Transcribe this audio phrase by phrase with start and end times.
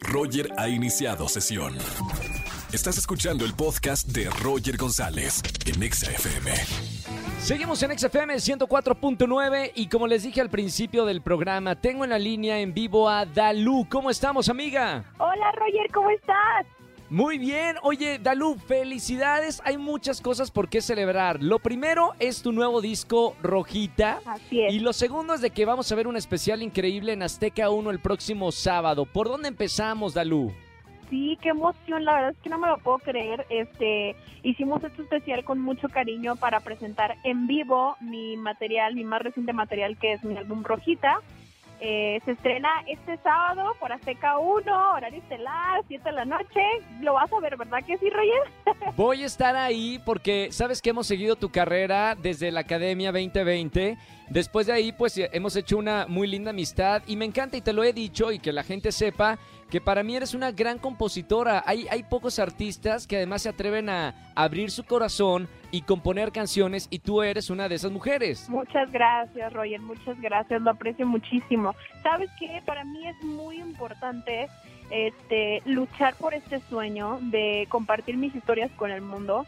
[0.00, 1.76] Roger ha iniciado sesión.
[2.72, 6.50] Estás escuchando el podcast de Roger González en Exa FM.
[7.38, 12.18] Seguimos en XFM 104.9 y como les dije al principio del programa, tengo en la
[12.18, 13.86] línea en vivo a Dalu.
[13.90, 15.04] ¿Cómo estamos, amiga?
[15.18, 16.66] Hola Roger, ¿cómo estás?
[17.12, 17.76] Muy bien.
[17.82, 19.60] Oye, Dalu, felicidades.
[19.66, 21.42] Hay muchas cosas por qué celebrar.
[21.42, 24.20] Lo primero es tu nuevo disco, Rojita.
[24.24, 24.72] Así es.
[24.72, 27.90] Y lo segundo es de que vamos a ver un especial increíble en Azteca 1
[27.90, 29.04] el próximo sábado.
[29.04, 30.54] ¿Por dónde empezamos, Dalu?
[31.10, 33.44] Sí, qué emoción, la verdad es que no me lo puedo creer.
[33.50, 39.20] Este, hicimos este especial con mucho cariño para presentar en vivo mi material, mi más
[39.20, 41.18] reciente material que es mi álbum Rojita.
[41.84, 46.60] Eh, se estrena este sábado por Azteca 1, horario estelar, 7 de la noche.
[47.00, 48.92] Lo vas a ver, ¿verdad que sí, Roger?
[48.96, 53.98] Voy a estar ahí porque sabes que hemos seguido tu carrera desde la Academia 2020.
[54.30, 57.72] Después de ahí, pues hemos hecho una muy linda amistad y me encanta y te
[57.72, 61.64] lo he dicho y que la gente sepa que para mí eres una gran compositora.
[61.66, 66.86] Hay, hay pocos artistas que además se atreven a abrir su corazón y componer canciones
[66.90, 68.48] y tú eres una de esas mujeres.
[68.48, 71.74] Muchas gracias, Roger, muchas gracias, lo aprecio muchísimo.
[72.02, 72.62] ¿Sabes qué?
[72.64, 74.48] Para mí es muy importante
[74.90, 79.46] este, luchar por este sueño de compartir mis historias con el mundo.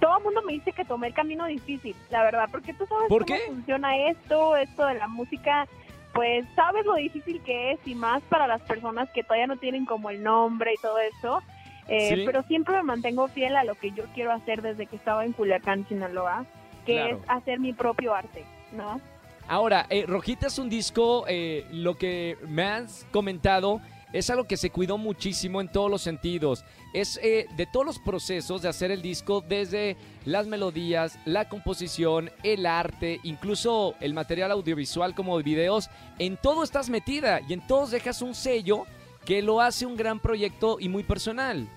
[0.00, 3.08] Todo el mundo me dice que tomé el camino difícil, la verdad, porque tú sabes
[3.08, 3.46] ¿Por cómo qué?
[3.46, 5.68] funciona esto, esto de la música,
[6.14, 9.84] pues sabes lo difícil que es y más para las personas que todavía no tienen
[9.84, 11.42] como el nombre y todo eso.
[11.88, 12.22] Eh, Sí.
[12.26, 15.32] Pero siempre me mantengo fiel a lo que yo quiero hacer desde que estaba en
[15.32, 16.46] Culiacán, Sinaloa,
[16.86, 17.16] que Claro.
[17.16, 19.00] es hacer mi propio arte, ¿no?
[19.46, 23.80] Ahora, eh, Rojita es un disco, eh, lo que me has comentado,
[24.14, 26.64] es algo que se cuidó muchísimo en todos los sentidos.
[26.94, 32.30] Es eh, de todos los procesos de hacer el disco, desde las melodías, la composición,
[32.44, 37.90] el arte, incluso el material audiovisual como videos, en todo estás metida y en todos
[37.90, 38.86] dejas un sello
[39.24, 41.68] que lo hace un gran proyecto y muy personal.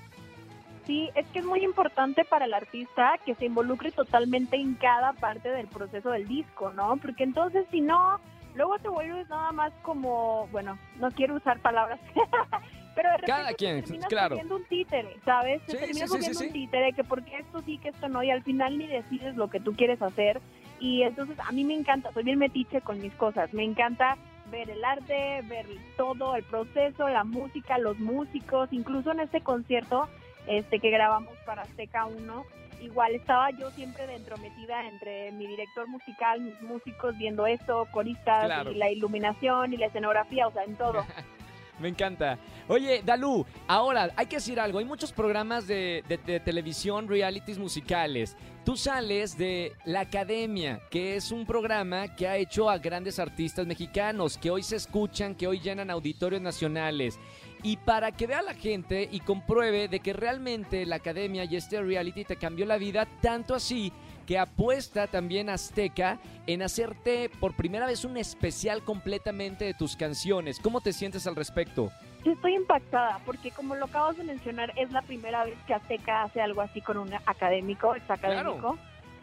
[0.85, 5.13] Sí, es que es muy importante para el artista que se involucre totalmente en cada
[5.13, 6.95] parte del proceso del disco, ¿no?
[6.97, 8.19] Porque entonces si no,
[8.55, 11.99] luego te vuelves nada más como, bueno, no quiero usar palabras,
[12.95, 14.37] pero de repente Cada te terminas claro.
[14.49, 15.61] un títere, ¿sabes?
[15.65, 18.31] Te Sí, terminas sí, sí, un títere, que porque esto sí, que esto no, y
[18.31, 20.39] al final ni decides lo que tú quieres hacer.
[20.79, 24.17] Y entonces a mí me encanta, soy bien metiche con mis cosas, me encanta
[24.51, 25.65] ver el arte, ver
[25.97, 30.07] todo, el proceso, la música, los músicos, incluso en este concierto
[30.47, 32.45] este que grabamos para Azteca 1,
[32.81, 38.45] igual estaba yo siempre dentro metida entre mi director musical, mis músicos viendo esto, coristas,
[38.45, 38.71] Claro.
[38.71, 41.05] y la iluminación y la escenografía, o sea, en todo.
[41.79, 42.39] Me encanta.
[42.67, 44.79] Oye, Dalú, ahora hay que decir algo.
[44.79, 48.35] Hay muchos programas de, de- de televisión, realities musicales.
[48.65, 53.65] Tú sales de La Academia, que es un programa que ha hecho a grandes artistas
[53.65, 57.19] mexicanos, que hoy se escuchan, que hoy llenan auditorios nacionales.
[57.63, 61.81] Y para que vea la gente y compruebe de que realmente la Academia y este
[61.81, 63.91] reality te cambió la vida, tanto así
[64.27, 70.59] que apuesta también Azteca en hacerte por primera vez un especial completamente de tus canciones.
[70.59, 71.91] ¿Cómo te sientes al respecto?
[72.25, 76.23] Yo estoy impactada porque como lo acabas de mencionar, es la primera vez que Azteca
[76.23, 78.77] hace algo así con un académico, exacadémico.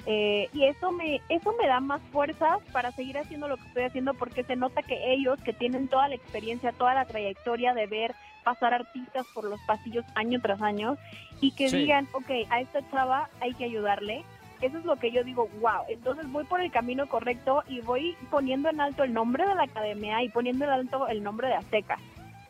[0.07, 3.85] Eh, y eso me, eso me da más fuerza para seguir haciendo lo que estoy
[3.85, 7.87] haciendo porque se nota que ellos que tienen toda la experiencia, toda la trayectoria de
[7.87, 8.15] ver
[8.45, 10.99] pasar artistas por los pasillos año tras año
[11.41, 11.79] y que Sí.
[11.79, 14.25] digan, ok, a esta chava hay que ayudarle.
[14.61, 15.83] Eso es lo que yo digo, wow.
[15.89, 19.63] Entonces voy por el camino correcto y voy poniendo en alto el nombre de la
[19.65, 21.99] academia y poniendo en alto el nombre de Azteca.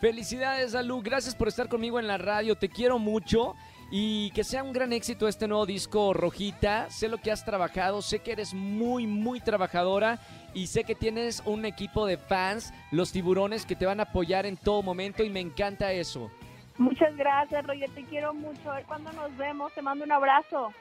[0.01, 1.01] Felicidades, Dalú.
[1.03, 2.57] Gracias por estar conmigo en la radio.
[2.57, 3.55] Te quiero mucho.
[3.91, 6.91] Y que sea un gran éxito este nuevo disco Rojita.
[6.91, 10.19] Sé lo que has trabajado, sé que eres muy, muy trabajadora
[10.53, 14.47] y sé que tienes un equipo de fans, los tiburones, que te van a apoyar
[14.47, 16.31] en todo momento y me encanta eso.
[16.77, 17.91] Muchas gracias, Roger.
[17.91, 18.71] Te quiero mucho.
[18.71, 19.73] A ver cuándo nos vemos.
[19.75, 20.73] Te mando un abrazo.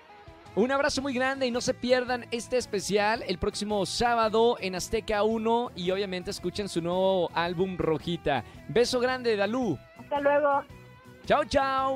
[0.55, 5.23] Un abrazo muy grande y no se pierdan este especial el próximo sábado en Azteca
[5.23, 8.43] 1 y obviamente escuchen su nuevo álbum Rojita.
[8.67, 9.79] Beso grande, Dalú.
[9.97, 10.63] Hasta luego.
[11.25, 11.95] Chao, chao.